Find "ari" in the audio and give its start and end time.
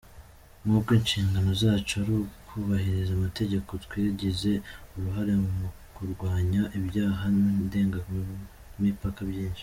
2.01-2.11